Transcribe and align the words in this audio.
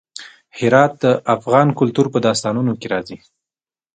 هرات 0.57 0.91
د 1.03 1.05
افغان 1.35 1.67
کلتور 1.79 2.05
په 2.13 2.19
داستانونو 2.27 2.71
کې 2.79 2.87
راځي. 2.93 3.17